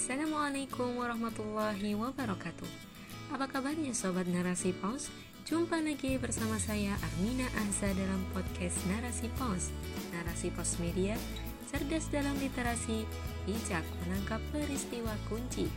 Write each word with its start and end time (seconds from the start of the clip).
Assalamualaikum 0.00 0.96
warahmatullahi 0.96 1.92
wabarakatuh. 1.92 2.70
Apa 3.36 3.44
kabarnya 3.52 3.92
Sobat 3.92 4.24
Narasi 4.32 4.72
Pos? 4.72 5.12
Jumpa 5.44 5.76
lagi 5.76 6.16
bersama 6.16 6.56
saya 6.56 6.96
Armina 7.04 7.44
Azza 7.60 7.92
dalam 7.92 8.24
podcast 8.32 8.80
Narasi 8.88 9.28
Pos 9.36 9.68
Narasi 10.08 10.48
Pos 10.56 10.80
Media 10.80 11.20
Cerdas 11.68 12.08
dalam 12.08 12.32
literasi 12.40 13.04
Bijak 13.44 13.84
menangkap 14.00 14.40
peristiwa 14.48 15.12
kunci. 15.28 15.68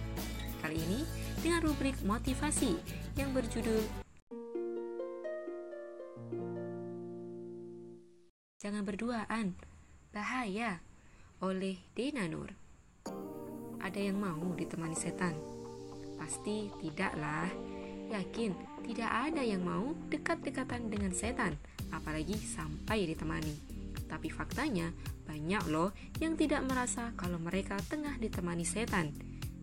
Kali 0.64 0.80
ini 0.80 1.04
dengan 1.44 1.68
rubrik 1.68 2.00
motivasi 2.08 2.80
Yang 3.20 3.30
berjudul 3.44 3.84
Jangan 8.64 8.88
berduaan 8.88 9.60
Bahaya 10.16 10.80
oleh 11.44 11.84
Dena 11.92 12.32
Nur 12.32 12.63
ada 13.84 14.00
yang 14.00 14.16
mau 14.16 14.56
ditemani 14.56 14.96
setan? 14.96 15.36
Pasti 16.16 16.72
tidaklah. 16.80 17.52
Yakin 18.08 18.56
tidak 18.88 19.10
ada 19.10 19.42
yang 19.44 19.66
mau 19.66 19.92
dekat-dekatan 20.08 20.88
dengan 20.88 21.12
setan, 21.12 21.60
apalagi 21.92 22.40
sampai 22.40 23.10
ditemani. 23.10 23.56
Tapi 24.08 24.30
faktanya 24.32 24.94
banyak 25.26 25.64
loh 25.68 25.92
yang 26.22 26.38
tidak 26.40 26.62
merasa 26.64 27.12
kalau 27.20 27.42
mereka 27.42 27.76
tengah 27.90 28.16
ditemani 28.22 28.64
setan. 28.64 29.12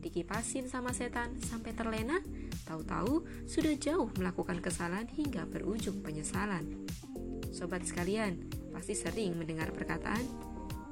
Dikipasin 0.01 0.67
sama 0.67 0.97
setan 0.97 1.37
sampai 1.45 1.77
terlena, 1.77 2.19
tahu-tahu 2.65 3.23
sudah 3.45 3.77
jauh 3.77 4.09
melakukan 4.17 4.59
kesalahan 4.65 5.07
hingga 5.13 5.45
berujung 5.47 6.01
penyesalan. 6.01 6.89
Sobat 7.53 7.85
sekalian, 7.85 8.41
pasti 8.73 8.97
sering 8.97 9.37
mendengar 9.37 9.71
perkataan, 9.77 10.25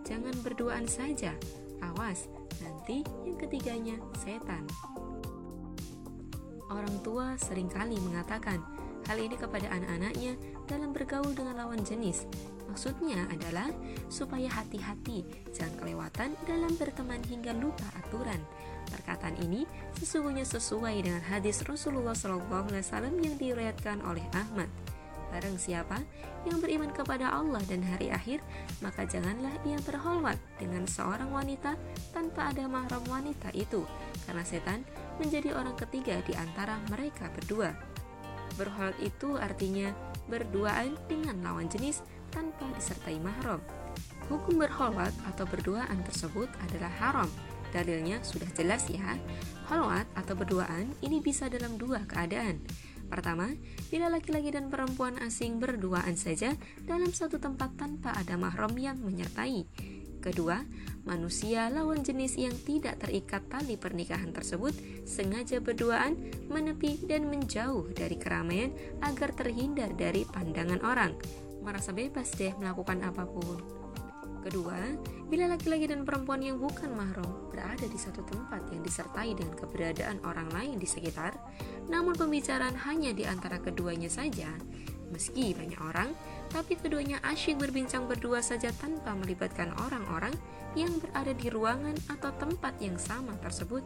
"Jangan 0.05 0.37
berduaan 0.45 0.85
saja, 0.85 1.33
awas 1.81 2.29
Nanti 2.61 3.05
yang 3.27 3.37
ketiganya 3.37 3.97
setan. 4.19 4.65
Orang 6.69 7.01
tua 7.01 7.37
sering 7.41 7.73
kali 7.73 7.97
mengatakan 7.97 8.61
hal 9.09 9.17
ini 9.17 9.41
kepada 9.41 9.73
anak-anaknya 9.73 10.37
dalam 10.69 10.93
bergaul 10.93 11.33
dengan 11.33 11.57
lawan 11.57 11.81
jenis. 11.81 12.29
Maksudnya 12.69 13.25
adalah 13.33 13.73
supaya 14.13 14.53
hati-hati, 14.53 15.25
jangan 15.57 15.75
kelewatan 15.81 16.37
dalam 16.45 16.69
berteman 16.77 17.25
hingga 17.25 17.57
lupa 17.57 17.89
aturan. 17.97 18.45
Perkataan 18.93 19.41
ini 19.41 19.65
sesungguhnya 19.97 20.45
sesuai 20.45 21.01
dengan 21.01 21.25
hadis 21.25 21.65
Rasulullah 21.65 22.13
SAW 22.13 22.77
yang 23.25 23.37
diriwayatkan 23.41 24.05
oleh 24.05 24.25
Ahmad. 24.37 24.69
Barang 25.29 25.61
siapa 25.61 26.01
yang 26.49 26.59
beriman 26.59 26.89
kepada 26.89 27.29
Allah 27.29 27.61
dan 27.69 27.85
hari 27.85 28.09
akhir, 28.09 28.41
maka 28.81 29.05
janganlah 29.05 29.53
ia 29.69 29.77
berholwat 29.85 30.41
dengan 30.57 30.89
seorang 30.89 31.29
wanita 31.29 31.77
tanpa 32.17 32.49
ada 32.49 32.65
mahram 32.65 33.05
wanita 33.05 33.53
itu, 33.53 33.85
karena 34.25 34.45
setan 34.45 34.81
menjadi 35.21 35.53
orang 35.53 35.77
ketiga 35.77 36.19
di 36.25 36.33
antara 36.33 36.81
mereka 36.89 37.29
berdua. 37.37 37.77
Berholwat 38.57 38.97
itu 39.05 39.37
artinya 39.37 39.93
berduaan 40.33 40.97
dengan 41.07 41.41
lawan 41.45 41.69
jenis 41.69 42.01
tanpa 42.33 42.65
disertai 42.77 43.21
mahram. 43.21 43.61
Hukum 44.29 44.61
berholwat 44.61 45.13
atau 45.29 45.45
berduaan 45.49 46.05
tersebut 46.05 46.49
adalah 46.69 46.93
haram. 47.01 47.31
Dalilnya 47.69 48.21
sudah 48.25 48.49
jelas 48.57 48.89
ya. 48.89 49.17
Holwat 49.69 50.09
atau 50.17 50.33
berduaan 50.33 50.89
ini 51.05 51.21
bisa 51.21 51.53
dalam 51.53 51.77
dua 51.77 52.05
keadaan. 52.09 52.61
Pertama, 53.09 53.49
bila 53.89 54.13
laki-laki 54.13 54.53
dan 54.53 54.69
perempuan 54.69 55.17
asing 55.25 55.57
berduaan 55.57 56.15
saja 56.15 56.53
dalam 56.85 57.09
satu 57.09 57.41
tempat 57.41 57.75
tanpa 57.81 58.13
ada 58.13 58.37
mahram 58.37 58.77
yang 58.77 59.01
menyertai. 59.01 59.65
Kedua, 60.19 60.61
manusia 61.07 61.73
lawan 61.73 62.05
jenis 62.05 62.37
yang 62.37 62.53
tidak 62.53 63.01
terikat 63.01 63.47
tali 63.49 63.81
pernikahan 63.81 64.35
tersebut 64.35 64.77
sengaja 65.09 65.63
berduaan, 65.63 66.19
menepi 66.53 67.01
dan 67.07 67.31
menjauh 67.33 67.89
dari 67.97 68.19
keramaian 68.21 68.75
agar 69.01 69.33
terhindar 69.33 69.95
dari 69.97 70.29
pandangan 70.29 70.83
orang. 70.85 71.17
Merasa 71.65 71.97
bebas 71.97 72.35
deh 72.37 72.53
melakukan 72.61 73.01
apa 73.07 73.25
pun. 73.25 73.78
Kedua, 74.49 74.81
bila 75.29 75.45
laki-laki 75.45 75.93
dan 75.93 76.09
perempuan 76.09 76.41
yang 76.41 76.57
bukan 76.57 76.89
mahram 76.97 77.53
berada 77.53 77.85
di 77.85 78.01
satu 78.01 78.25
tempat 78.25 78.65
yang 78.73 78.81
disertai 78.81 79.37
dengan 79.37 79.53
keberadaan 79.53 80.25
orang 80.25 80.49
lain 80.57 80.81
di 80.81 80.89
sekitar, 80.89 81.37
namun 81.93 82.17
pembicaraan 82.17 82.73
hanya 82.89 83.13
di 83.13 83.29
antara 83.29 83.61
keduanya 83.61 84.09
saja, 84.09 84.49
meski 85.13 85.53
banyak 85.53 85.77
orang, 85.85 86.17
tapi 86.49 86.81
keduanya 86.81 87.21
asyik 87.29 87.61
berbincang 87.61 88.09
berdua 88.09 88.41
saja 88.41 88.73
tanpa 88.73 89.13
melibatkan 89.21 89.69
orang-orang 89.85 90.33
yang 90.73 90.97
berada 90.97 91.37
di 91.37 91.53
ruangan 91.53 92.01
atau 92.09 92.33
tempat 92.41 92.73
yang 92.81 92.97
sama 92.97 93.37
tersebut, 93.45 93.85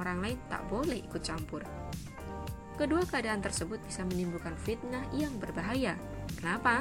orang 0.00 0.24
lain 0.24 0.40
tak 0.48 0.64
boleh 0.72 1.04
ikut 1.04 1.20
campur. 1.20 1.60
Kedua 2.80 3.04
keadaan 3.04 3.44
tersebut 3.44 3.76
bisa 3.84 4.08
menimbulkan 4.08 4.56
fitnah 4.56 5.04
yang 5.12 5.36
berbahaya. 5.36 6.00
Kenapa? 6.40 6.80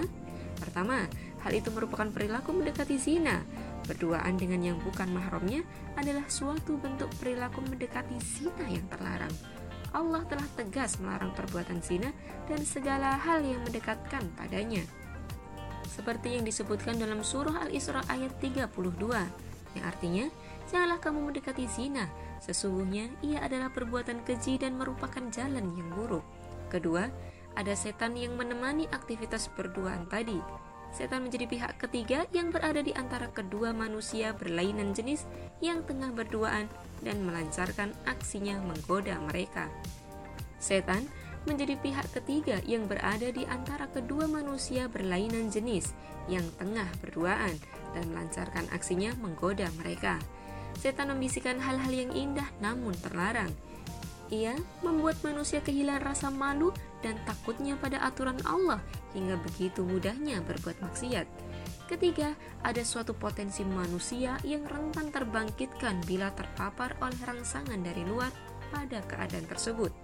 Pertama, 0.64 1.06
Hal 1.46 1.54
itu 1.54 1.70
merupakan 1.70 2.10
perilaku 2.10 2.54
mendekati 2.54 2.98
zina. 2.98 3.46
Berduaan 3.86 4.36
dengan 4.36 4.60
yang 4.60 4.78
bukan 4.84 5.08
mahramnya 5.14 5.64
adalah 5.96 6.26
suatu 6.28 6.76
bentuk 6.82 7.08
perilaku 7.22 7.64
mendekati 7.64 8.18
zina 8.20 8.66
yang 8.68 8.84
terlarang. 8.90 9.32
Allah 9.96 10.22
telah 10.28 10.48
tegas 10.60 11.00
melarang 11.00 11.32
perbuatan 11.32 11.80
zina 11.80 12.12
dan 12.52 12.60
segala 12.68 13.16
hal 13.16 13.40
yang 13.42 13.64
mendekatkan 13.64 14.28
padanya. 14.36 14.84
Seperti 15.88 16.36
yang 16.36 16.44
disebutkan 16.44 17.00
dalam 17.00 17.24
surah 17.24 17.64
Al-Isra 17.66 18.04
ayat 18.12 18.36
32, 18.44 18.68
yang 19.74 19.86
artinya, 19.88 20.26
janganlah 20.68 21.00
kamu 21.00 21.32
mendekati 21.32 21.66
zina, 21.72 22.12
sesungguhnya 22.44 23.08
ia 23.24 23.40
adalah 23.40 23.72
perbuatan 23.72 24.22
keji 24.28 24.60
dan 24.60 24.76
merupakan 24.76 25.24
jalan 25.32 25.72
yang 25.80 25.90
buruk. 25.96 26.26
Kedua, 26.68 27.08
ada 27.56 27.74
setan 27.74 28.14
yang 28.20 28.36
menemani 28.36 28.86
aktivitas 28.92 29.48
berduaan 29.56 30.06
tadi, 30.12 30.38
setan 30.98 31.30
menjadi 31.30 31.46
pihak 31.46 31.78
ketiga 31.78 32.26
yang 32.34 32.50
berada 32.50 32.82
di 32.82 32.90
antara 32.98 33.30
kedua 33.30 33.70
manusia 33.70 34.34
berlainan 34.34 34.98
jenis 34.98 35.30
yang 35.62 35.86
tengah 35.86 36.10
berduaan 36.10 36.66
dan 37.06 37.22
melancarkan 37.22 37.94
aksinya 38.10 38.58
menggoda 38.66 39.22
mereka. 39.30 39.70
Setan 40.58 41.06
menjadi 41.46 41.78
pihak 41.78 42.10
ketiga 42.18 42.58
yang 42.66 42.90
berada 42.90 43.30
di 43.30 43.46
antara 43.46 43.86
kedua 43.94 44.26
manusia 44.26 44.90
berlainan 44.90 45.54
jenis 45.54 45.94
yang 46.26 46.44
tengah 46.58 46.90
berduaan 46.98 47.54
dan 47.94 48.10
melancarkan 48.10 48.66
aksinya 48.74 49.14
menggoda 49.22 49.70
mereka. 49.78 50.18
Setan 50.82 51.14
membisikkan 51.14 51.62
hal-hal 51.62 51.94
yang 51.94 52.10
indah 52.10 52.50
namun 52.58 52.98
terlarang, 53.06 53.54
ia 54.34 54.58
membuat 54.82 55.22
manusia 55.22 55.62
kehilangan 55.62 56.10
rasa 56.10 56.28
malu 56.34 56.74
dan 57.06 57.22
takutnya 57.30 57.78
pada 57.78 58.02
aturan 58.02 58.42
Allah 58.50 58.82
hingga 59.16 59.40
begitu 59.40 59.84
mudahnya 59.84 60.44
berbuat 60.44 60.84
maksiat. 60.84 61.28
Ketiga, 61.88 62.36
ada 62.68 62.84
suatu 62.84 63.16
potensi 63.16 63.64
manusia 63.64 64.36
yang 64.44 64.68
rentan 64.68 65.08
terbangkitkan 65.08 66.04
bila 66.04 66.36
terpapar 66.36 67.00
oleh 67.00 67.16
rangsangan 67.24 67.80
dari 67.80 68.04
luar 68.04 68.28
pada 68.68 69.00
keadaan 69.08 69.48
tersebut. 69.48 69.96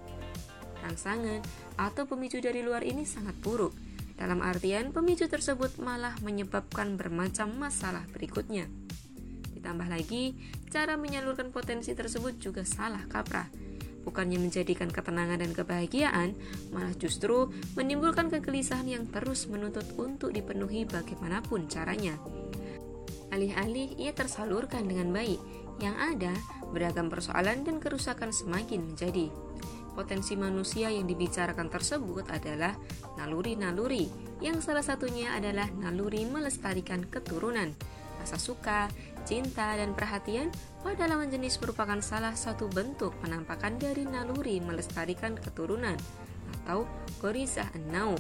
Rangsangan 0.79 1.43
atau 1.75 2.03
pemicu 2.07 2.39
dari 2.39 2.63
luar 2.63 2.87
ini 2.87 3.03
sangat 3.03 3.35
buruk. 3.43 3.75
Dalam 4.15 4.39
artian, 4.39 4.95
pemicu 4.95 5.27
tersebut 5.27 5.75
malah 5.83 6.15
menyebabkan 6.23 6.95
bermacam 6.95 7.51
masalah 7.59 8.07
berikutnya. 8.15 8.71
Ditambah 9.51 9.87
lagi, 9.91 10.39
cara 10.71 10.95
menyalurkan 10.95 11.51
potensi 11.51 11.91
tersebut 11.91 12.39
juga 12.39 12.63
salah 12.63 13.03
kaprah 13.11 13.62
bukannya 14.03 14.39
menjadikan 14.39 14.91
ketenangan 14.91 15.39
dan 15.39 15.51
kebahagiaan, 15.55 16.35
malah 16.71 16.93
justru 16.99 17.51
menimbulkan 17.75 18.27
kegelisahan 18.29 18.87
yang 18.87 19.07
terus 19.09 19.47
menuntut 19.47 19.87
untuk 19.95 20.35
dipenuhi 20.35 20.83
bagaimanapun 20.87 21.71
caranya. 21.71 22.19
Alih-alih 23.33 23.97
ia 23.97 24.13
tersalurkan 24.13 24.85
dengan 24.85 25.09
baik, 25.09 25.41
yang 25.81 25.97
ada 25.97 26.31
beragam 26.69 27.09
persoalan 27.09 27.65
dan 27.65 27.81
kerusakan 27.81 28.29
semakin 28.29 28.93
menjadi. 28.93 29.27
Potensi 29.93 30.33
manusia 30.33 30.89
yang 30.89 31.05
dibicarakan 31.05 31.69
tersebut 31.69 32.25
adalah 32.29 32.73
naluri-naluri, 33.17 34.09
yang 34.41 34.57
salah 34.57 34.81
satunya 34.81 35.37
adalah 35.37 35.69
naluri 35.69 36.25
melestarikan 36.25 37.05
keturunan, 37.05 37.73
rasa 38.17 38.41
suka, 38.41 38.89
cinta, 39.23 39.75
dan 39.75 39.95
perhatian 39.97 40.51
pada 40.83 41.07
lawan 41.07 41.31
jenis 41.31 41.57
merupakan 41.63 41.99
salah 42.03 42.35
satu 42.35 42.67
bentuk 42.69 43.15
penampakan 43.23 43.79
dari 43.79 44.03
naluri 44.03 44.59
melestarikan 44.59 45.39
keturunan 45.39 45.95
atau 46.61 46.85
gorisah 47.23 47.67
enau. 47.75 48.15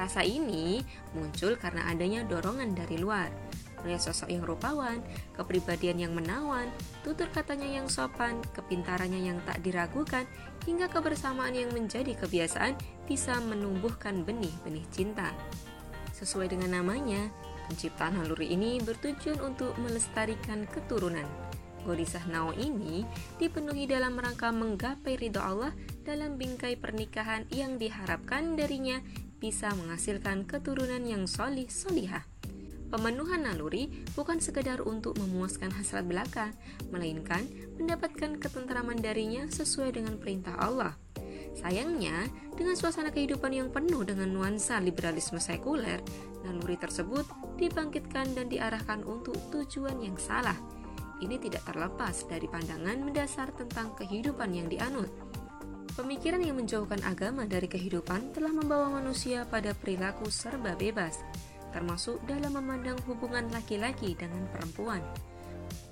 Rasa 0.00 0.24
ini 0.24 0.80
muncul 1.12 1.60
karena 1.60 1.86
adanya 1.92 2.24
dorongan 2.24 2.72
dari 2.72 2.96
luar, 2.96 3.28
melihat 3.84 4.08
sosok 4.08 4.30
yang 4.30 4.42
rupawan, 4.46 5.02
kepribadian 5.36 5.98
yang 5.98 6.12
menawan, 6.14 6.70
tutur 7.02 7.28
katanya 7.28 7.68
yang 7.68 7.86
sopan, 7.90 8.40
kepintarannya 8.56 9.20
yang 9.20 9.38
tak 9.44 9.60
diragukan, 9.60 10.24
hingga 10.64 10.86
kebersamaan 10.88 11.52
yang 11.52 11.70
menjadi 11.74 12.14
kebiasaan 12.14 12.78
bisa 13.04 13.36
menumbuhkan 13.42 14.22
benih-benih 14.22 14.86
cinta. 14.94 15.34
Sesuai 16.14 16.54
dengan 16.54 16.80
namanya, 16.80 17.28
Penciptaan 17.68 18.18
naluri 18.18 18.54
ini 18.54 18.82
bertujuan 18.82 19.38
untuk 19.42 19.76
melestarikan 19.78 20.66
keturunan. 20.70 21.24
Godisah 21.82 22.30
Nao 22.30 22.54
ini 22.54 23.02
dipenuhi 23.42 23.90
dalam 23.90 24.14
rangka 24.14 24.54
menggapai 24.54 25.18
ridho 25.18 25.42
Allah 25.42 25.74
dalam 26.06 26.38
bingkai 26.38 26.78
pernikahan 26.78 27.46
yang 27.50 27.74
diharapkan 27.78 28.54
darinya 28.54 29.02
bisa 29.42 29.74
menghasilkan 29.74 30.46
keturunan 30.46 31.02
yang 31.02 31.26
solih 31.26 31.66
solihah. 31.66 32.22
Pemenuhan 32.92 33.48
naluri 33.48 33.88
bukan 34.12 34.38
sekedar 34.38 34.84
untuk 34.84 35.16
memuaskan 35.16 35.72
hasrat 35.74 36.04
belaka, 36.04 36.52
melainkan 36.92 37.48
mendapatkan 37.80 38.36
ketentraman 38.36 39.00
darinya 39.00 39.48
sesuai 39.48 39.96
dengan 39.96 40.20
perintah 40.20 40.54
Allah. 40.60 41.01
Sayangnya, 41.52 42.26
dengan 42.56 42.76
suasana 42.76 43.12
kehidupan 43.12 43.52
yang 43.52 43.68
penuh 43.68 44.04
dengan 44.08 44.28
nuansa 44.32 44.80
liberalisme 44.80 45.36
sekuler, 45.36 46.00
naluri 46.44 46.80
tersebut 46.80 47.28
dibangkitkan 47.60 48.32
dan 48.32 48.48
diarahkan 48.48 49.04
untuk 49.04 49.36
tujuan 49.52 50.00
yang 50.00 50.16
salah. 50.16 50.56
Ini 51.22 51.38
tidak 51.38 51.62
terlepas 51.68 52.26
dari 52.26 52.50
pandangan 52.50 52.98
mendasar 52.98 53.54
tentang 53.54 53.94
kehidupan 53.94 54.50
yang 54.56 54.66
dianut. 54.66 55.12
Pemikiran 55.92 56.40
yang 56.40 56.56
menjauhkan 56.56 57.04
agama 57.04 57.44
dari 57.44 57.68
kehidupan 57.68 58.32
telah 58.32 58.50
membawa 58.50 58.88
manusia 58.96 59.44
pada 59.44 59.76
perilaku 59.76 60.32
serba 60.32 60.72
bebas, 60.72 61.20
termasuk 61.70 62.16
dalam 62.24 62.56
memandang 62.56 62.96
hubungan 63.04 63.44
laki-laki 63.52 64.16
dengan 64.16 64.48
perempuan. 64.50 65.04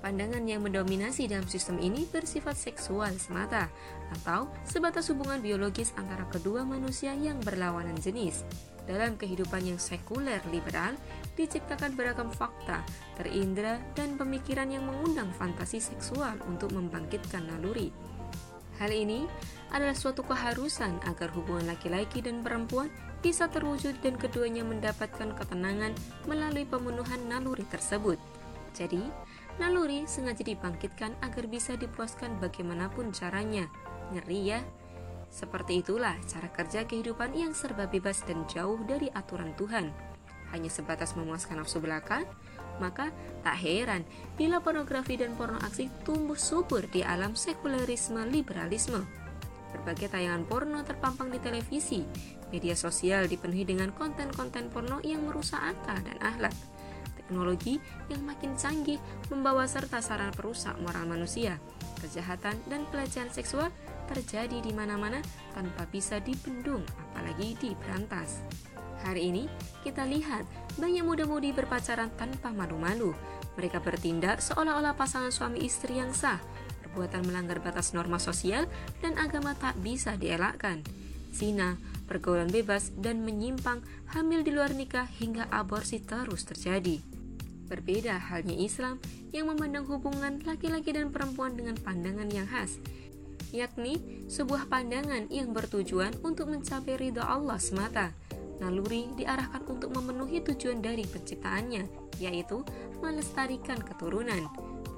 Pandangan 0.01 0.45
yang 0.49 0.65
mendominasi 0.65 1.29
dalam 1.29 1.45
sistem 1.45 1.77
ini 1.81 2.09
bersifat 2.09 2.57
seksual 2.57 3.13
semata, 3.21 3.69
atau 4.11 4.49
sebatas 4.65 5.13
hubungan 5.13 5.39
biologis 5.45 5.93
antara 6.01 6.25
kedua 6.33 6.65
manusia 6.65 7.13
yang 7.13 7.37
berlawanan 7.45 7.97
jenis. 8.01 8.45
Dalam 8.89 9.15
kehidupan 9.15 9.63
yang 9.63 9.79
sekuler 9.79 10.41
liberal, 10.51 10.97
diciptakan 11.39 11.95
beragam 11.95 12.33
fakta, 12.33 12.83
terindra, 13.15 13.79
dan 13.95 14.17
pemikiran 14.17 14.67
yang 14.73 14.83
mengundang 14.89 15.31
fantasi 15.37 15.79
seksual 15.79 16.35
untuk 16.49 16.73
membangkitkan 16.75 17.47
naluri. 17.47 17.93
Hal 18.81 18.97
ini 18.97 19.29
adalah 19.77 19.93
suatu 19.93 20.25
keharusan 20.25 21.05
agar 21.05 21.29
hubungan 21.37 21.69
laki-laki 21.69 22.25
dan 22.25 22.41
perempuan 22.41 22.89
bisa 23.21 23.45
terwujud 23.53 23.93
dan 24.01 24.17
keduanya 24.17 24.65
mendapatkan 24.65 25.37
ketenangan 25.37 25.93
melalui 26.25 26.65
pemenuhan 26.65 27.21
naluri 27.29 27.69
tersebut. 27.69 28.17
Jadi, 28.73 29.05
naluri 29.61 30.09
sengaja 30.09 30.41
dibangkitkan 30.41 31.13
agar 31.21 31.45
bisa 31.45 31.77
dipuaskan 31.77 32.41
bagaimanapun 32.41 33.13
caranya. 33.13 33.69
Ngeri 34.17 34.41
ya? 34.57 34.61
Seperti 35.29 35.85
itulah 35.85 36.17
cara 36.25 36.49
kerja 36.49 36.89
kehidupan 36.89 37.37
yang 37.37 37.53
serba 37.53 37.85
bebas 37.87 38.25
dan 38.25 38.49
jauh 38.49 38.81
dari 38.89 39.13
aturan 39.13 39.53
Tuhan. 39.55 39.93
Hanya 40.51 40.73
sebatas 40.73 41.15
memuaskan 41.15 41.63
nafsu 41.63 41.79
belaka, 41.79 42.27
maka 42.83 43.15
tak 43.45 43.61
heran 43.61 44.03
bila 44.35 44.59
pornografi 44.59 45.15
dan 45.21 45.37
porno 45.39 45.61
aksi 45.63 45.87
tumbuh 46.03 46.35
subur 46.35 46.89
di 46.89 47.05
alam 47.05 47.37
sekulerisme 47.37 48.27
liberalisme. 48.27 49.05
Berbagai 49.71 50.11
tayangan 50.11 50.43
porno 50.49 50.83
terpampang 50.83 51.31
di 51.31 51.39
televisi, 51.39 52.03
media 52.51 52.75
sosial 52.75 53.31
dipenuhi 53.31 53.63
dengan 53.63 53.95
konten-konten 53.95 54.67
porno 54.75 54.99
yang 55.07 55.23
merusak 55.23 55.63
akal 55.63 56.01
dan 56.03 56.19
akhlak. 56.19 56.70
Teknologi 57.31 57.79
yang 58.11 58.27
makin 58.27 58.59
canggih 58.59 58.99
membawa 59.31 59.63
serta 59.71 60.03
sarana 60.03 60.35
perusak 60.35 60.75
moral 60.83 61.07
manusia. 61.07 61.63
Kejahatan 62.03 62.59
dan 62.67 62.83
pelecehan 62.91 63.31
seksual 63.31 63.71
terjadi 64.11 64.59
di 64.59 64.75
mana-mana 64.75 65.23
tanpa 65.55 65.87
bisa 65.87 66.19
dibendung, 66.19 66.83
apalagi 67.15 67.55
diberantas. 67.63 68.43
Hari 69.07 69.31
ini, 69.31 69.47
kita 69.87 70.11
lihat 70.11 70.43
banyak 70.75 71.07
muda-mudi 71.07 71.55
berpacaran 71.55 72.11
tanpa 72.19 72.51
malu-malu. 72.51 73.15
Mereka 73.55 73.79
bertindak 73.79 74.43
seolah-olah 74.43 74.99
pasangan 74.99 75.31
suami 75.31 75.63
istri 75.63 76.03
yang 76.03 76.11
sah, 76.11 76.43
perbuatan 76.83 77.31
melanggar 77.31 77.63
batas 77.63 77.95
norma 77.95 78.19
sosial 78.19 78.67
dan 79.07 79.15
agama 79.23 79.55
tak 79.55 79.79
bisa 79.79 80.19
dielakkan. 80.19 80.83
Zina, 81.31 81.79
pergaulan 82.11 82.51
bebas, 82.51 82.91
dan 82.99 83.23
menyimpang, 83.23 83.87
hamil 84.19 84.43
di 84.43 84.51
luar 84.51 84.75
nikah 84.75 85.07
hingga 85.23 85.47
aborsi 85.55 86.03
terus 86.03 86.43
terjadi. 86.43 87.10
Berbeda 87.71 88.19
halnya 88.19 88.59
Islam 88.59 88.99
yang 89.31 89.47
memandang 89.47 89.87
hubungan 89.87 90.43
laki-laki 90.43 90.91
dan 90.91 91.15
perempuan 91.15 91.55
dengan 91.55 91.79
pandangan 91.79 92.27
yang 92.35 92.51
khas, 92.51 92.83
yakni 93.55 94.27
sebuah 94.27 94.67
pandangan 94.67 95.31
yang 95.31 95.55
bertujuan 95.55 96.11
untuk 96.27 96.51
mencapai 96.51 96.99
ridho 96.99 97.23
Allah 97.23 97.63
semata. 97.63 98.11
Naluri 98.59 99.09
diarahkan 99.15 99.65
untuk 99.71 99.95
memenuhi 99.95 100.43
tujuan 100.43 100.83
dari 100.83 101.07
penciptaannya, 101.07 101.87
yaitu 102.19 102.61
melestarikan 103.01 103.81
keturunan 103.81 104.51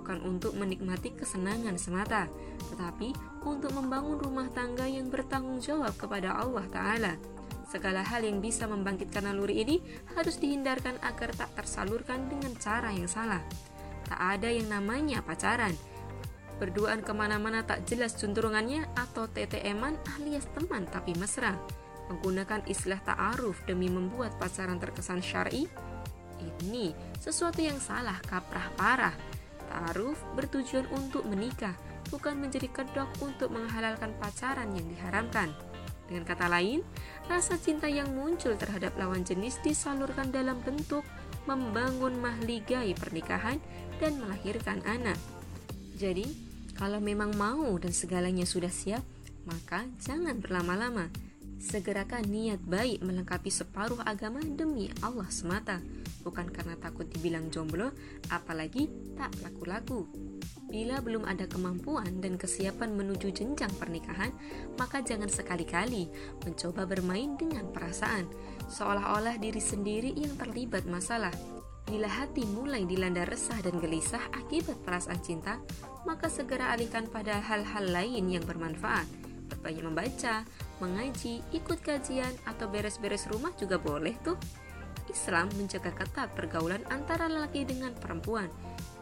bukan 0.03 0.19
untuk 0.27 0.59
menikmati 0.59 1.15
kesenangan 1.15 1.79
semata, 1.79 2.27
tetapi 2.75 3.15
untuk 3.47 3.71
membangun 3.71 4.19
rumah 4.19 4.51
tangga 4.51 4.83
yang 4.83 5.07
bertanggung 5.07 5.63
jawab 5.63 5.95
kepada 5.95 6.43
Allah 6.43 6.67
Ta'ala. 6.75 7.15
Segala 7.73 8.05
hal 8.05 8.29
yang 8.29 8.45
bisa 8.45 8.69
membangkitkan 8.69 9.25
naluri 9.25 9.65
ini 9.65 9.81
harus 10.13 10.37
dihindarkan 10.37 11.01
agar 11.01 11.33
tak 11.33 11.57
tersalurkan 11.57 12.29
dengan 12.29 12.53
cara 12.61 12.93
yang 12.93 13.09
salah. 13.09 13.41
Tak 14.05 14.21
ada 14.21 14.53
yang 14.53 14.69
namanya 14.69 15.25
pacaran. 15.25 15.73
Berduaan 16.61 17.01
ke 17.01 17.17
mana-mana 17.17 17.65
tak 17.65 17.89
jelas 17.89 18.13
cenderungannya 18.21 18.93
atau 18.93 19.25
TTM-an 19.25 19.97
alias 20.21 20.45
teman 20.53 20.85
tapi 20.85 21.17
mesra. 21.17 21.57
Menggunakan 22.13 22.61
istilah 22.69 23.01
ta'aruf 23.01 23.65
demi 23.65 23.89
membuat 23.89 24.37
pacaran 24.37 24.77
terkesan 24.77 25.25
syar'i. 25.25 25.65
Ini 26.45 26.93
sesuatu 27.25 27.65
yang 27.65 27.81
salah 27.81 28.21
kaprah 28.29 28.69
parah 28.77 29.17
Ta'aruf 29.73 30.21
bertujuan 30.37 30.85
untuk 30.93 31.25
menikah, 31.25 31.73
bukan 32.13 32.37
menjadi 32.37 32.69
kedok 32.69 33.09
untuk 33.25 33.49
menghalalkan 33.49 34.13
pacaran 34.21 34.69
yang 34.77 34.85
diharamkan. 34.85 35.49
Dengan 36.13 36.29
kata 36.29 36.45
lain, 36.45 36.85
rasa 37.25 37.57
cinta 37.57 37.89
yang 37.89 38.13
muncul 38.13 38.53
terhadap 38.61 38.93
lawan 39.01 39.25
jenis 39.25 39.57
disalurkan 39.65 40.29
dalam 40.29 40.61
bentuk 40.61 41.01
membangun 41.49 42.21
mahligai 42.21 42.93
pernikahan 42.93 43.57
dan 43.97 44.21
melahirkan 44.21 44.85
anak. 44.85 45.17
Jadi, 45.97 46.29
kalau 46.77 47.01
memang 47.01 47.33
mau 47.33 47.81
dan 47.81 47.97
segalanya 47.97 48.45
sudah 48.45 48.69
siap, 48.69 49.01
maka 49.49 49.89
jangan 50.05 50.37
berlama-lama. 50.37 51.09
Segerakan 51.57 52.29
niat 52.29 52.61
baik 52.61 53.01
melengkapi 53.01 53.49
separuh 53.49 54.05
agama 54.05 54.45
demi 54.45 54.93
Allah 55.01 55.33
semata 55.33 55.81
bukan 56.23 56.49
karena 56.49 56.79
takut 56.79 57.05
dibilang 57.11 57.51
jomblo, 57.51 57.91
apalagi 58.31 58.89
tak 59.19 59.35
laku-laku. 59.43 60.07
Bila 60.73 61.05
belum 61.05 61.29
ada 61.29 61.45
kemampuan 61.45 62.25
dan 62.25 62.41
kesiapan 62.41 62.97
menuju 62.97 63.29
jenjang 63.29 63.71
pernikahan, 63.77 64.33
maka 64.81 65.05
jangan 65.05 65.29
sekali-kali 65.29 66.09
mencoba 66.47 66.89
bermain 66.89 67.37
dengan 67.37 67.69
perasaan, 67.69 68.25
seolah-olah 68.73 69.37
diri 69.37 69.61
sendiri 69.61 70.17
yang 70.17 70.33
terlibat 70.41 70.89
masalah. 70.89 71.35
Bila 71.83 72.07
hati 72.07 72.47
mulai 72.47 72.87
dilanda 72.87 73.27
resah 73.27 73.59
dan 73.61 73.77
gelisah 73.83 74.23
akibat 74.33 74.81
perasaan 74.87 75.21
cinta, 75.21 75.59
maka 76.07 76.31
segera 76.31 76.71
alihkan 76.73 77.11
pada 77.11 77.43
hal-hal 77.43 77.91
lain 77.91 78.31
yang 78.31 78.47
bermanfaat. 78.47 79.05
Berbanyak 79.53 79.85
membaca, 79.85 80.47
mengaji, 80.81 81.45
ikut 81.53 81.85
kajian, 81.85 82.33
atau 82.49 82.71
beres-beres 82.71 83.29
rumah 83.29 83.53
juga 83.61 83.77
boleh 83.77 84.17
tuh. 84.25 84.39
Islam 85.13 85.53
menjaga 85.61 85.93
ketat 85.93 86.33
pergaulan 86.33 86.81
antara 86.89 87.29
lelaki 87.29 87.69
dengan 87.69 87.93
perempuan. 87.93 88.49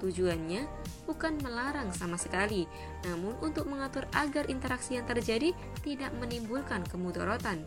Tujuannya 0.03 0.67
bukan 1.07 1.39
melarang 1.41 1.95
sama 1.95 2.19
sekali, 2.19 2.67
namun 3.07 3.39
untuk 3.39 3.71
mengatur 3.71 4.11
agar 4.13 4.51
interaksi 4.51 4.99
yang 4.99 5.07
terjadi 5.07 5.55
tidak 5.87 6.11
menimbulkan 6.19 6.83
kemudorotan. 6.91 7.63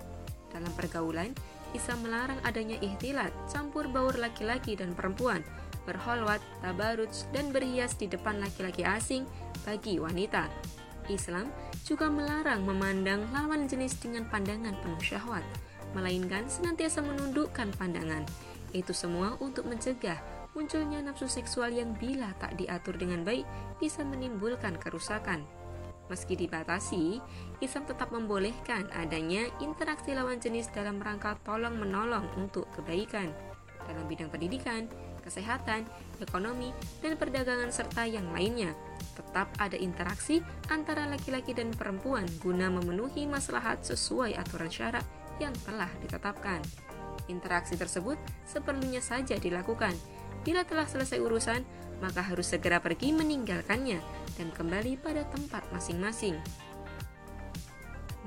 Dalam 0.51 0.69
pergaulan, 0.75 1.31
Islam 1.73 2.05
melarang 2.05 2.38
adanya 2.45 2.77
ihtilat, 2.83 3.33
campur 3.50 3.89
baur 3.89 4.13
laki-laki 4.19 4.77
dan 4.77 4.93
perempuan, 4.93 5.41
berholwat, 5.89 6.43
tabaruj, 6.62 7.25
dan 7.33 7.50
berhias 7.50 7.97
di 7.97 8.05
depan 8.05 8.38
laki-laki 8.38 8.85
asing 8.85 9.25
bagi 9.65 9.97
wanita. 9.97 10.51
Islam 11.09 11.51
juga 11.83 12.07
melarang 12.07 12.63
memandang 12.63 13.27
lawan 13.35 13.67
jenis 13.67 14.00
dengan 14.00 14.23
pandangan 14.29 14.71
penuh 14.79 15.03
syahwat 15.03 15.43
melainkan 15.93 16.50
senantiasa 16.50 17.01
menundukkan 17.01 17.73
pandangan. 17.77 18.25
Itu 18.73 18.91
semua 18.91 19.38
untuk 19.38 19.69
mencegah 19.69 20.17
munculnya 20.53 21.01
nafsu 21.01 21.25
seksual 21.25 21.73
yang 21.73 21.97
bila 21.97 22.29
tak 22.38 22.57
diatur 22.57 22.97
dengan 22.97 23.25
baik 23.25 23.45
bisa 23.81 24.05
menimbulkan 24.05 24.77
kerusakan. 24.77 25.41
Meski 26.12 26.38
dibatasi, 26.38 27.17
Islam 27.63 27.83
tetap 27.89 28.12
membolehkan 28.13 28.85
adanya 28.93 29.50
interaksi 29.63 30.13
lawan 30.13 30.38
jenis 30.38 30.69
dalam 30.69 31.00
rangka 31.01 31.39
tolong-menolong 31.41 32.27
untuk 32.38 32.69
kebaikan 32.75 33.31
dalam 33.88 34.05
bidang 34.07 34.31
pendidikan, 34.31 34.88
kesehatan, 35.23 35.88
ekonomi, 36.19 36.75
dan 37.00 37.15
perdagangan 37.15 37.71
serta 37.71 38.07
yang 38.07 38.27
lainnya. 38.35 38.75
Tetap 39.15 39.47
ada 39.59 39.75
interaksi 39.79 40.43
antara 40.71 41.07
laki-laki 41.07 41.55
dan 41.55 41.71
perempuan 41.71 42.27
guna 42.43 42.67
memenuhi 42.67 43.27
maslahat 43.27 43.83
sesuai 43.83 44.35
aturan 44.35 44.71
syarat 44.71 45.03
yang 45.40 45.54
telah 45.66 45.90
ditetapkan. 46.02 46.62
Interaksi 47.32 47.80
tersebut 47.80 48.20
seperlunya 48.44 49.00
saja 49.00 49.40
dilakukan. 49.40 49.96
Bila 50.44 50.68
telah 50.68 50.84
selesai 50.84 51.24
urusan, 51.24 51.63
maka 52.04 52.20
harus 52.20 52.52
segera 52.52 52.84
pergi 52.84 53.16
meninggalkannya 53.16 54.00
dan 54.36 54.52
kembali 54.52 55.00
pada 55.00 55.24
tempat 55.32 55.63
masing-masing. 55.72 56.36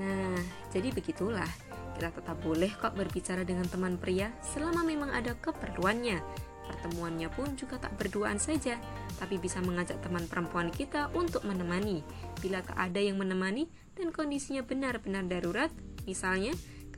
Nah, 0.01 0.41
jadi 0.73 0.93
begitulah. 0.93 1.49
Kita 1.97 2.13
tetap 2.13 2.37
boleh 2.45 2.69
kok 2.77 2.93
berbicara 2.93 3.41
dengan 3.41 3.65
teman 3.65 3.97
pria 3.97 4.29
selama 4.45 4.85
memang 4.85 5.09
ada 5.17 5.33
keperluannya. 5.33 6.21
Pertemuannya 6.69 7.33
pun 7.33 7.57
juga 7.57 7.81
tak 7.81 7.97
berduaan 7.97 8.37
saja, 8.37 8.77
tapi 9.17 9.41
bisa 9.41 9.65
mengajak 9.65 9.97
teman 10.05 10.29
perempuan 10.29 10.69
kita 10.69 11.09
untuk 11.17 11.47
menemani. 11.49 12.05
Bila 12.43 12.61
tak 12.61 12.77
ada 12.77 13.01
yang 13.01 13.17
menemani 13.17 13.71
dan 13.97 14.13
kondisinya 14.13 14.61
benar-benar 14.61 15.25
darurat, 15.25 15.73
misalnya 16.05 16.53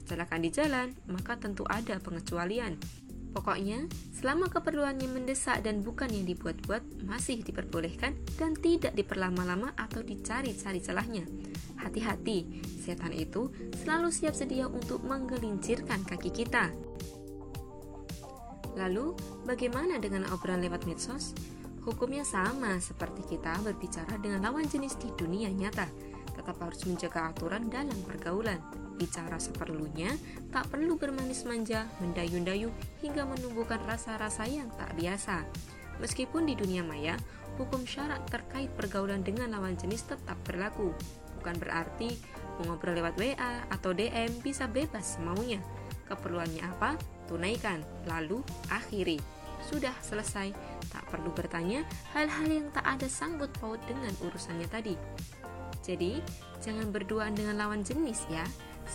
kecelakaan 0.08 0.40
di 0.40 0.48
jalan, 0.48 0.88
maka 1.12 1.36
tentu 1.36 1.68
ada 1.68 2.00
pengecualian. 2.00 2.80
Pokoknya, 3.36 3.84
selama 4.16 4.48
keperluannya 4.48 5.04
mendesak 5.04 5.60
dan 5.60 5.84
bukan 5.84 6.08
yang 6.08 6.24
dibuat-buat, 6.24 7.04
masih 7.04 7.44
diperbolehkan 7.44 8.16
dan 8.40 8.56
tidak 8.56 8.96
diperlama-lama 8.96 9.76
atau 9.76 10.00
dicari-cari 10.00 10.80
celahnya. 10.80 11.28
Hati-hati, 11.76 12.64
setan 12.80 13.12
itu 13.12 13.52
selalu 13.84 14.08
siap 14.08 14.32
sedia 14.32 14.64
untuk 14.64 15.04
menggelincirkan 15.04 16.08
kaki 16.08 16.32
kita. 16.32 16.72
Lalu, 18.80 19.12
bagaimana 19.44 20.00
dengan 20.00 20.24
obrolan 20.32 20.64
lewat 20.64 20.88
medsos? 20.88 21.36
Hukumnya 21.84 22.24
sama 22.24 22.80
seperti 22.80 23.36
kita 23.36 23.60
berbicara 23.60 24.16
dengan 24.18 24.40
lawan 24.40 24.64
jenis 24.64 24.96
di 24.96 25.12
dunia 25.14 25.52
nyata, 25.52 25.84
tetap 26.48 26.64
harus 26.64 26.80
menjaga 26.88 27.28
aturan 27.28 27.68
dalam 27.68 28.00
pergaulan 28.08 28.56
bicara 28.96 29.36
seperlunya, 29.36 30.16
tak 30.48 30.72
perlu 30.72 30.96
bermanis 30.96 31.44
manja, 31.44 31.84
mendayu-dayu, 32.00 32.72
hingga 33.04 33.28
menumbuhkan 33.28 33.84
rasa-rasa 33.84 34.48
yang 34.48 34.72
tak 34.80 34.96
biasa. 34.96 35.44
Meskipun 36.00 36.48
di 36.48 36.56
dunia 36.56 36.80
maya, 36.80 37.20
hukum 37.60 37.84
syarat 37.84 38.24
terkait 38.32 38.72
pergaulan 38.72 39.20
dengan 39.20 39.52
lawan 39.52 39.76
jenis 39.76 40.08
tetap 40.08 40.40
berlaku. 40.48 40.96
Bukan 41.36 41.60
berarti 41.60 42.16
mengobrol 42.64 42.96
lewat 42.96 43.20
WA 43.20 43.68
atau 43.68 43.92
DM 43.92 44.40
bisa 44.40 44.64
bebas 44.64 45.20
semaunya. 45.20 45.60
Keperluannya 46.08 46.64
apa? 46.64 46.96
Tunaikan, 47.28 47.84
lalu 48.08 48.40
akhiri. 48.72 49.20
Sudah 49.68 49.92
selesai, 50.00 50.56
tak 50.88 51.04
perlu 51.12 51.28
bertanya 51.28 51.84
hal-hal 52.16 52.48
yang 52.48 52.66
tak 52.72 52.88
ada 52.88 53.04
sanggut 53.04 53.52
paut 53.60 53.78
dengan 53.84 54.10
urusannya 54.24 54.64
tadi. 54.70 54.96
Jadi, 55.88 56.20
jangan 56.60 56.92
berduaan 56.92 57.32
dengan 57.32 57.56
lawan 57.56 57.80
jenis 57.80 58.28
ya 58.28 58.44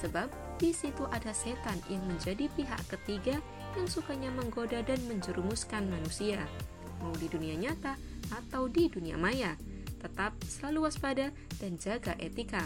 sebab 0.01 0.29
di 0.57 0.73
situ 0.73 1.05
ada 1.13 1.29
setan 1.33 1.77
yang 1.89 2.01
menjadi 2.09 2.49
pihak 2.57 2.81
ketiga 2.89 3.37
yang 3.77 3.85
sukanya 3.89 4.29
menggoda 4.33 4.81
dan 4.85 4.97
menjerumuskan 5.09 5.89
manusia, 5.89 6.45
mau 7.01 7.13
di 7.17 7.29
dunia 7.29 7.57
nyata 7.57 7.97
atau 8.33 8.69
di 8.69 8.89
dunia 8.89 9.17
maya. 9.17 9.57
Tetap 10.01 10.35
selalu 10.45 10.89
waspada 10.89 11.31
dan 11.57 11.79
jaga 11.79 12.13
etika. 12.19 12.65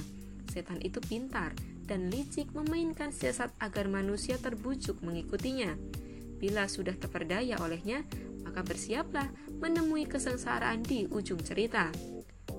Setan 0.49 0.81
itu 0.81 0.97
pintar 1.05 1.53
dan 1.85 2.09
licik 2.09 2.51
memainkan 2.51 3.13
siasat 3.13 3.53
agar 3.61 3.87
manusia 3.87 4.35
terbujuk 4.41 4.99
mengikutinya. 5.05 5.77
Bila 6.37 6.65
sudah 6.67 6.97
terperdaya 6.97 7.61
olehnya, 7.61 8.03
maka 8.43 8.65
bersiaplah 8.65 9.29
menemui 9.61 10.09
kesengsaraan 10.09 10.81
di 10.83 11.05
ujung 11.07 11.39
cerita. 11.39 11.93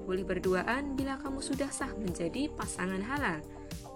Boleh 0.09 0.25
berduaan 0.25 0.97
bila 0.97 1.21
kamu 1.21 1.45
sudah 1.45 1.69
sah 1.69 1.93
menjadi 1.93 2.49
pasangan 2.57 3.05
halal 3.05 3.45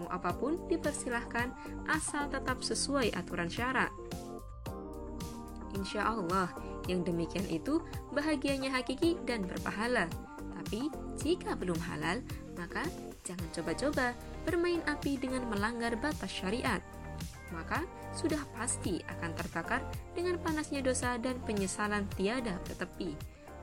mau 0.02 0.10
apa 0.10 0.34
pun 0.34 0.58
dipersilahkan 0.66 1.54
asal 1.86 2.26
tetap 2.26 2.58
sesuai 2.58 3.14
aturan 3.14 3.46
syarat. 3.46 3.94
Insya 5.78 6.10
Allah, 6.10 6.52
yang 6.90 7.06
demikian 7.06 7.46
itu 7.48 7.80
bahagianya 8.10 8.74
hakiki 8.74 9.16
dan 9.24 9.46
berpahala. 9.46 10.10
Tapi 10.58 10.90
jika 11.16 11.54
belum 11.54 11.78
halal, 11.86 12.20
maka 12.58 12.82
jangan 13.22 13.48
coba-coba 13.54 14.12
bermain 14.42 14.82
api 14.90 15.16
dengan 15.16 15.46
melanggar 15.48 15.94
batas 15.96 16.34
syariat. 16.34 16.82
Maka 17.54 17.84
sudah 18.12 18.40
pasti 18.56 19.00
akan 19.06 19.32
terbakar 19.32 19.80
dengan 20.12 20.36
panasnya 20.42 20.84
dosa 20.84 21.16
dan 21.16 21.40
penyesalan 21.46 22.04
tiada 22.18 22.58
bertepi. 22.68 23.16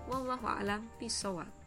Wallahu 0.09 0.49
a'lam 0.49 0.89
bishawab. 0.97 1.58